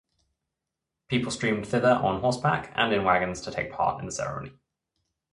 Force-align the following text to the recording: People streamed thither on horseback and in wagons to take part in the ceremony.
People 1.09 1.29
streamed 1.29 1.67
thither 1.67 1.91
on 1.91 2.21
horseback 2.21 2.71
and 2.73 2.91
in 2.91 3.03
wagons 3.03 3.39
to 3.41 3.51
take 3.51 3.71
part 3.71 3.99
in 3.99 4.07
the 4.07 4.11
ceremony. 4.11 4.53